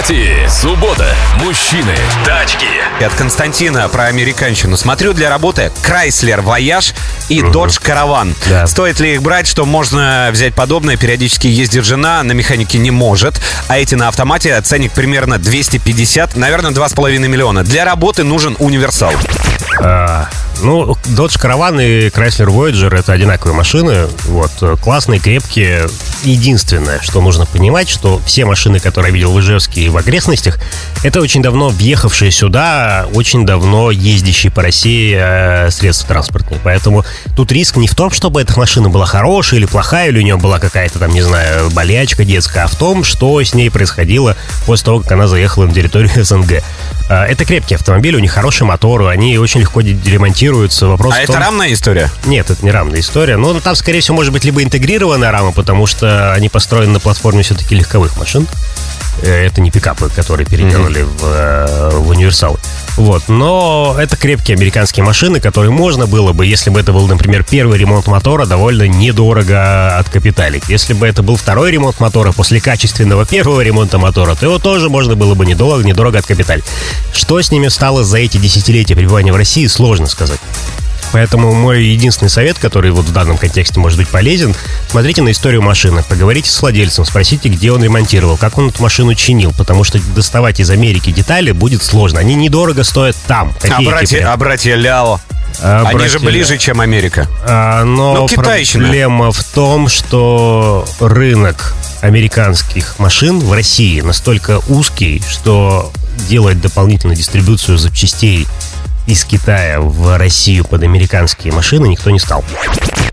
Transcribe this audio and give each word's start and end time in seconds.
Автопати. 0.00 0.48
Суббота. 0.48 1.14
Мужчины. 1.36 1.94
Тачки. 2.24 2.66
От 3.04 3.12
Константина 3.14 3.86
про 3.88 4.04
американщину. 4.04 4.78
Смотрю 4.78 5.12
для 5.12 5.28
работы 5.28 5.70
Chrysler 5.82 6.42
Voyage 6.42 6.94
и 7.28 7.40
Dodge 7.40 7.82
Caravan. 7.82 8.34
Да. 8.48 8.66
Стоит 8.66 8.98
ли 8.98 9.14
их 9.14 9.22
брать, 9.22 9.46
что 9.46 9.66
можно 9.66 10.30
взять 10.32 10.54
подобное? 10.54 10.96
Периодически 10.96 11.48
ездит 11.48 11.84
жена, 11.84 12.22
на 12.22 12.32
механике 12.32 12.78
не 12.78 12.90
может. 12.90 13.40
А 13.68 13.78
эти 13.78 13.94
на 13.94 14.08
автомате 14.08 14.58
ценник 14.62 14.92
примерно 14.92 15.38
250, 15.38 16.34
наверное, 16.34 16.70
2,5 16.70 17.18
миллиона. 17.28 17.62
Для 17.62 17.84
работы 17.84 18.24
нужен 18.24 18.56
универсал. 18.58 19.12
А, 19.82 20.28
ну, 20.62 20.92
Dodge 21.16 21.40
Caravan 21.40 21.82
и 21.84 22.08
Chrysler 22.08 22.46
Voyager 22.46 22.94
это 22.94 23.12
одинаковые 23.12 23.54
машины. 23.54 24.06
Вот, 24.26 24.50
э, 24.62 24.76
классные, 24.80 25.20
крепкие. 25.20 25.88
Единственное, 26.22 27.00
что 27.00 27.20
нужно 27.20 27.46
понимать, 27.46 27.88
что 27.88 28.20
все 28.24 28.44
машины, 28.44 28.80
которые 28.80 29.10
я 29.10 29.14
видел 29.14 29.32
в 29.32 29.40
Ижевске 29.40 29.82
и 29.82 29.88
в 29.88 29.96
окрестностях, 29.96 30.58
это 31.02 31.20
очень 31.20 31.42
давно 31.42 31.68
въехавшие 31.68 32.30
сюда, 32.30 33.06
очень 33.14 33.46
давно 33.46 33.90
ездящие 33.90 34.52
по 34.52 34.62
России 34.62 35.16
э, 35.18 35.70
средства 35.70 36.08
транспортные. 36.08 36.60
Поэтому 36.62 37.04
тут 37.36 37.52
риск 37.52 37.76
не 37.76 37.88
в 37.88 37.94
том, 37.94 38.10
чтобы 38.10 38.40
эта 38.40 38.58
машина 38.58 38.88
была 38.88 39.06
хорошая 39.06 39.60
или 39.60 39.66
плохая, 39.66 40.08
или 40.08 40.18
у 40.18 40.22
нее 40.22 40.36
была 40.36 40.58
какая-то 40.58 40.98
там, 40.98 41.12
не 41.12 41.22
знаю, 41.22 41.70
болячка 41.70 42.24
детская, 42.24 42.64
а 42.64 42.66
в 42.66 42.76
том, 42.76 43.04
что 43.04 43.40
с 43.40 43.54
ней 43.54 43.70
происходило 43.70 44.36
после 44.66 44.84
того, 44.84 45.00
как 45.00 45.12
она 45.12 45.26
заехала 45.26 45.66
на 45.66 45.74
территорию 45.74 46.10
СНГ. 46.24 46.62
А, 47.10 47.26
Это 47.26 47.44
крепкие 47.44 47.76
автомобили, 47.76 48.14
у 48.16 48.20
них 48.20 48.30
хорошие 48.30 48.66
моторы, 48.68 49.08
они 49.08 49.36
очень 49.36 49.60
легко 49.60 49.80
ремонтируются. 49.80 50.86
Вопрос 50.86 51.14
А 51.14 51.18
в 51.18 51.24
это 51.24 51.32
том- 51.32 51.42
рамная 51.42 51.72
история? 51.72 52.08
Нет, 52.24 52.50
это 52.50 52.64
не 52.64 52.70
рамная 52.70 53.00
история. 53.00 53.36
Но 53.36 53.58
там, 53.58 53.74
скорее 53.74 54.00
всего, 54.00 54.16
может 54.16 54.32
быть 54.32 54.44
либо 54.44 54.62
интегрированная 54.62 55.32
рама, 55.32 55.50
потому 55.50 55.86
что 55.86 56.32
они 56.32 56.48
построены 56.48 56.92
на 56.92 57.00
платформе 57.00 57.42
все-таки 57.42 57.74
легковых 57.74 58.16
машин. 58.16 58.46
Э, 59.22 59.46
Это 59.46 59.60
не 59.60 59.72
пикапы, 59.72 60.08
которые 60.14 60.46
переделали 60.46 61.02
в, 61.02 61.24
э, 61.24 61.90
в 61.94 62.08
универсалы. 62.10 62.58
Вот. 62.96 63.28
Но 63.28 63.96
это 63.98 64.16
крепкие 64.16 64.56
американские 64.56 65.04
машины, 65.04 65.40
которые 65.40 65.70
можно 65.70 66.06
было 66.06 66.32
бы, 66.32 66.46
если 66.46 66.70
бы 66.70 66.80
это 66.80 66.92
был, 66.92 67.06
например, 67.06 67.44
первый 67.44 67.78
ремонт 67.78 68.06
мотора, 68.06 68.46
довольно 68.46 68.86
недорого 68.88 69.96
откапиталить. 69.96 70.68
Если 70.68 70.92
бы 70.92 71.06
это 71.06 71.22
был 71.22 71.36
второй 71.36 71.70
ремонт 71.70 72.00
мотора 72.00 72.32
после 72.32 72.60
качественного 72.60 73.24
первого 73.24 73.60
ремонта 73.60 73.98
мотора, 73.98 74.34
то 74.34 74.46
его 74.46 74.58
тоже 74.58 74.88
можно 74.88 75.16
было 75.16 75.34
бы 75.34 75.46
недорого, 75.46 75.82
недорого 75.82 76.18
откапиталить. 76.18 76.64
Что 77.12 77.40
с 77.40 77.50
ними 77.50 77.68
стало 77.68 78.04
за 78.04 78.18
эти 78.18 78.38
десятилетия 78.38 78.94
пребывания 78.94 79.32
в 79.32 79.36
России, 79.36 79.66
сложно 79.66 80.06
сказать. 80.06 80.40
Поэтому 81.12 81.52
мой 81.52 81.84
единственный 81.84 82.28
совет, 82.28 82.58
который 82.58 82.90
вот 82.92 83.04
в 83.06 83.12
данном 83.12 83.36
контексте 83.36 83.80
может 83.80 83.98
быть 83.98 84.08
полезен, 84.08 84.54
смотрите 84.88 85.22
на 85.22 85.30
историю 85.32 85.62
машины, 85.62 86.04
поговорите 86.08 86.50
с 86.50 86.60
владельцем, 86.62 87.04
спросите, 87.04 87.48
где 87.48 87.72
он 87.72 87.82
ремонтировал, 87.82 88.36
как 88.36 88.58
он 88.58 88.68
эту 88.68 88.82
машину 88.82 89.14
чинил, 89.14 89.52
потому 89.56 89.84
что 89.84 89.98
доставать 90.14 90.60
из 90.60 90.70
Америки 90.70 91.10
детали 91.10 91.50
будет 91.52 91.82
сложно. 91.82 92.20
Они 92.20 92.34
недорого 92.34 92.84
стоят 92.84 93.16
там. 93.26 93.52
А 93.62 93.66
копейки 93.68 93.88
братья, 93.90 94.32
а 94.32 94.36
братья 94.36 94.74
Ляо? 94.76 95.20
А 95.62 95.82
Они 95.86 95.94
братья 95.98 96.18
же 96.18 96.24
ближе, 96.24 96.58
чем 96.58 96.80
Америка. 96.80 97.26
а, 97.44 97.82
но 97.84 98.14
Ну, 98.14 98.28
китайщина. 98.28 98.84
проблема 98.84 99.32
в 99.32 99.42
том, 99.42 99.88
что 99.88 100.86
рынок 101.00 101.74
американских 102.02 102.98
машин 102.98 103.40
в 103.40 103.52
России 103.52 104.00
настолько 104.00 104.60
узкий, 104.68 105.20
что 105.28 105.92
делать 106.28 106.60
дополнительную 106.60 107.16
дистрибуцию 107.16 107.78
запчастей 107.78 108.46
из 109.06 109.24
Китая 109.24 109.80
в 109.80 110.16
Россию 110.16 110.64
под 110.64 110.82
американские 110.82 111.52
машины 111.52 111.86
никто 111.86 112.10
не 112.10 112.18
стал. 112.18 112.44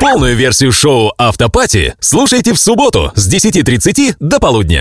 Полную 0.00 0.34
версию 0.34 0.72
шоу 0.72 1.12
Автопати 1.18 1.94
слушайте 2.00 2.52
в 2.52 2.58
субботу 2.58 3.12
с 3.14 3.32
10.30 3.32 4.16
до 4.18 4.40
полудня. 4.40 4.80